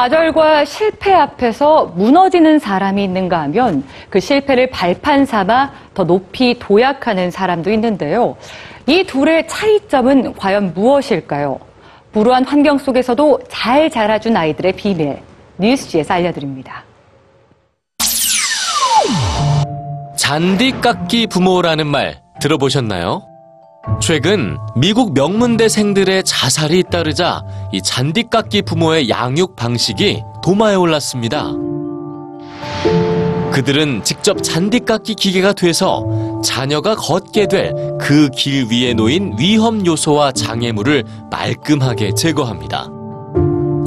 [0.00, 7.70] 좌절과 실패 앞에서 무너지는 사람이 있는가 하면 그 실패를 발판 삼아 더 높이 도약하는 사람도
[7.72, 8.34] 있는데요.
[8.86, 11.58] 이 둘의 차이점은 과연 무엇일까요?
[12.12, 15.18] 불우한 환경 속에서도 잘 자라준 아이들의 비밀,
[15.58, 16.82] 뉴스지에서 알려드립니다.
[20.16, 23.29] 잔디깎기 부모라는 말 들어보셨나요?
[23.98, 31.50] 최근 미국 명문대생들의 자살이 잇따르자 이 잔디깎기 부모의 양육 방식이 도마에 올랐습니다.
[33.52, 36.06] 그들은 직접 잔디깎기 기계가 돼서
[36.44, 42.88] 자녀가 걷게 될 그 길 위에 놓인 위험 요소와 장애물을 말끔하게 제거합니다.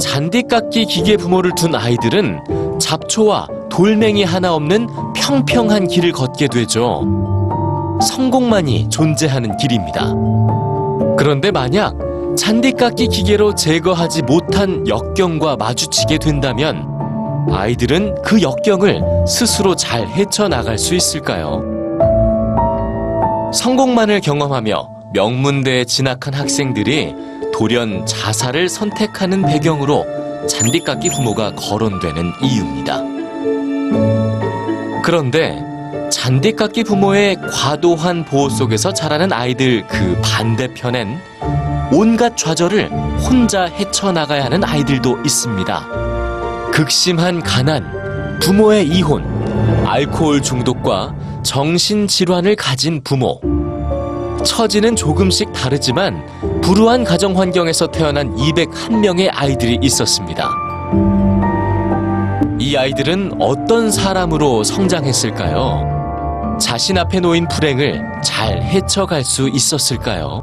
[0.00, 7.02] 잔디깎기 기계 부모를 둔 아이들은 잡초와 돌멩이 하나 없는 평평한 길을 걷게 되죠.
[8.04, 10.12] 성공만이 존재하는 길입니다.
[11.16, 11.96] 그런데 만약
[12.36, 16.86] 잔디깎기 기계로 제거하지 못한 역경과 마주치게 된다면
[17.50, 21.62] 아이들은 그 역경을 스스로 잘 헤쳐나갈 수 있을까요?
[23.52, 27.14] 성공만을 경험하며 명문대에 진학한 학생들이
[27.56, 30.04] 돌연 자살을 선택하는 배경으로
[30.48, 33.02] 잔디깎기 부모가 거론되는 이유입니다.
[35.04, 35.73] 그런데
[36.10, 41.18] 잔디깎기 부모의 과도한 보호 속에서 자라는 아이들 그 반대편엔
[41.92, 45.86] 온갖 좌절을 혼자 헤쳐나가야 하는 아이들도 있습니다.
[46.72, 49.24] 극심한 가난, 부모의 이혼,
[49.86, 53.40] 알코올 중독과 정신질환을 가진 부모.
[54.44, 56.26] 처지는 조금씩 다르지만
[56.62, 60.63] 불우한 가정 환경에서 태어난 201명의 아이들이 있었습니다.
[62.64, 66.56] 이 아이들은 어떤 사람으로 성장했을까요?
[66.58, 70.42] 자신 앞에 놓인 불행을 잘 헤쳐갈 수 있었을까요?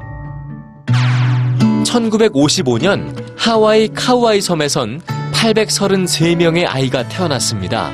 [1.84, 5.02] 1955년 하와이 카우아이 섬에선
[5.34, 7.90] 833명의 아이가 태어났습니다.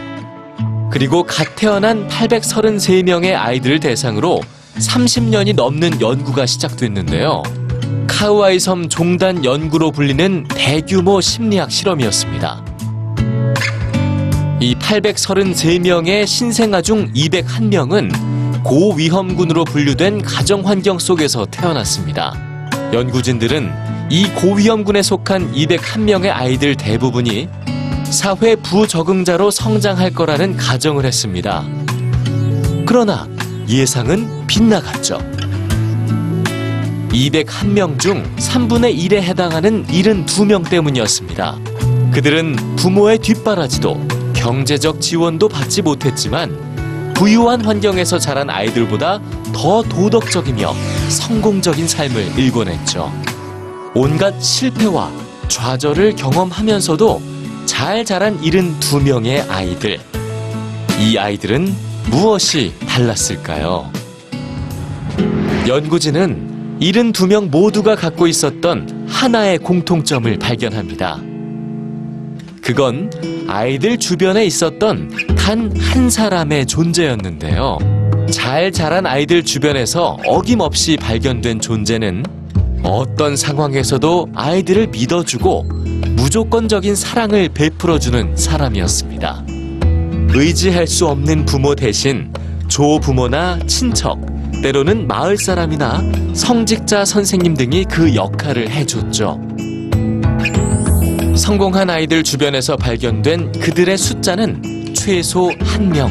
[0.92, 4.42] 그리고 갓 태어난 833명의 아이들을 대상으로
[4.76, 7.44] 30년이 넘는 연구가 시작됐는데요.
[8.08, 12.77] 카우아이 섬 종단 연구로 불리는 대규모 심리학 실험이었습니다.
[14.88, 22.34] 이 833명의 신생아 중 201명은 고위험군으로 분류된 가정 환경 속에서 태어났습니다.
[22.94, 23.70] 연구진들은
[24.10, 27.50] 이 고위험군에 속한 201명의 아이들 대부분이
[28.06, 31.66] 사회 부적응자로 성장할 거라는 가정을 했습니다.
[32.86, 33.28] 그러나
[33.68, 35.18] 예상은 빗나갔죠.
[37.10, 41.58] 201명 중 3분의 1에 해당하는 72명 때문이었습니다.
[42.14, 44.17] 그들은 부모의 뒷바라지도
[44.48, 49.20] 경제적 지원도 받지 못했지만 부유한 환경에서 자란 아이들보다
[49.52, 50.74] 더 도덕적이며
[51.10, 53.12] 성공적인 삶을 일궈냈죠.
[53.94, 55.12] 온갖 실패와
[55.50, 57.22] 좌절을 경험하면서도
[57.66, 60.00] 잘 자란 72명의 아이들.
[60.98, 61.76] 이 아이들은
[62.10, 63.92] 무엇이 달랐을까요?
[65.68, 71.37] 연구진은 72명 모두가 갖고 있었던 하나의 공통점을 발견합니다.
[72.68, 73.10] 그건
[73.48, 77.78] 아이들 주변에 있었던 단 한 사람의 존재였는데요.
[78.30, 82.24] 잘 자란 아이들 주변에서 어김없이 발견된 존재는
[82.84, 85.64] 어떤 상황에서도 아이들을 믿어주고
[86.18, 89.46] 무조건적인 사랑을 베풀어주는 사람이었습니다.
[90.34, 92.32] 의지할 수 없는 부모 대신
[92.68, 94.20] 조부모나 친척,
[94.62, 96.04] 때로는 마을 사람이나
[96.34, 99.40] 성직자 선생님 등이 그 역할을 해줬죠.
[101.38, 106.10] 성공한 아이들 주변에서 발견된 그들의 숫자는 최소 한 명.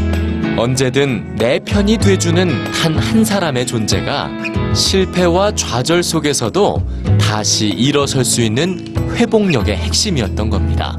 [0.57, 4.31] 언제든 내 편이 돼주는 단 한 사람의 존재가
[4.75, 6.83] 실패와 좌절 속에서도
[7.21, 10.97] 다시 일어설 수 있는 회복력의 핵심이었던 겁니다.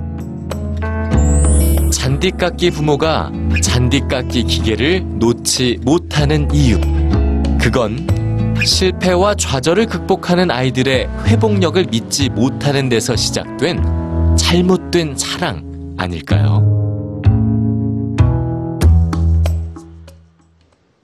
[1.91, 3.31] 잔디깎기 부모가
[3.63, 6.79] 잔디깎기 기계를 놓지 못하는 이유.
[7.59, 8.05] 그건
[8.63, 14.06] 실패와 좌절을 극복하는 아이들의 회복력을 믿지 못하는 데서 시작된
[14.37, 15.63] 잘못된 사랑
[15.97, 16.76] 아닐까요?